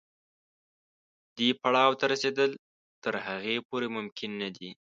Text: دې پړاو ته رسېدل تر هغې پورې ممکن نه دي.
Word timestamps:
دې 1.37 1.49
پړاو 1.61 1.97
ته 1.99 2.05
رسېدل 2.13 2.51
تر 3.03 3.13
هغې 3.27 3.55
پورې 3.67 3.87
ممکن 3.95 4.31
نه 4.41 4.49
دي. 4.55 4.69